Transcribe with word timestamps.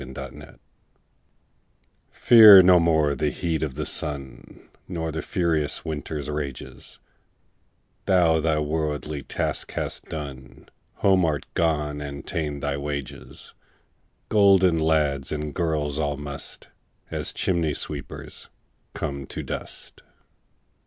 Fidele 0.03 0.57
FEAR 2.09 2.63
no 2.63 2.79
more 2.79 3.13
the 3.13 3.29
heat 3.29 3.61
o' 3.61 3.67
the 3.67 3.85
sun, 3.85 4.67
Nor 4.87 5.11
the 5.11 5.21
furious 5.21 5.85
winter's 5.85 6.27
rages; 6.27 6.97
Thou 8.07 8.39
thy 8.39 8.57
worldly 8.57 9.21
task 9.21 9.73
hast 9.73 10.05
done, 10.05 10.67
Home 11.05 11.23
art 11.23 11.45
gone, 11.53 12.01
and 12.01 12.25
ta'en 12.25 12.61
thy 12.61 12.77
wages: 12.77 13.53
Golden 14.27 14.79
lads 14.79 15.31
and 15.31 15.53
girls 15.53 15.99
all 15.99 16.17
must, 16.17 16.69
As 17.11 17.31
chimney 17.31 17.75
sweepers, 17.75 18.49
come 18.95 19.27
to 19.27 19.43
dust. 19.43 20.01